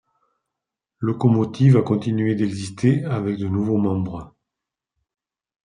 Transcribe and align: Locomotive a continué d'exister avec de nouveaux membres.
Locomotive 0.99 1.77
a 1.77 1.83
continué 1.83 2.33
d'exister 2.33 3.05
avec 3.05 3.37
de 3.37 3.45
nouveaux 3.47 3.77
membres. 3.77 4.33